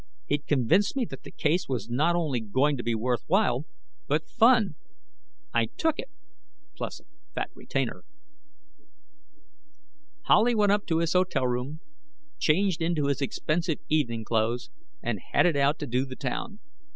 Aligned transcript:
He'd 0.25 0.47
convinced 0.47 0.95
me 0.95 1.05
that 1.11 1.21
the 1.21 1.29
case 1.31 1.69
was 1.69 1.87
not 1.87 2.15
only 2.15 2.39
going 2.39 2.75
to 2.75 2.81
be 2.81 2.95
worthwhile, 2.95 3.65
but 4.07 4.27
fun. 4.27 4.73
I 5.53 5.67
took 5.77 5.99
it, 5.99 6.09
plus 6.75 7.01
a 7.01 7.03
fat 7.35 7.51
retainer. 7.53 8.03
Howley 10.23 10.55
went 10.55 10.71
up 10.71 10.87
to 10.87 10.97
his 10.97 11.13
hotel 11.13 11.45
room, 11.45 11.81
changed 12.39 12.81
into 12.81 13.05
his 13.09 13.21
expensive 13.21 13.77
evening 13.89 14.23
clothes, 14.23 14.71
and 15.03 15.19
headed 15.33 15.55
out 15.55 15.77
to 15.77 15.85
do 15.85 16.03
the 16.03 16.15
town. 16.15 16.61